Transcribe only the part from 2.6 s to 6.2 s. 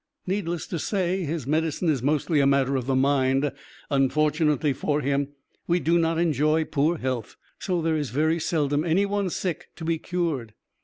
of the mind. Unfortunately for him, we do not